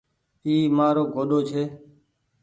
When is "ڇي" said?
1.49-1.63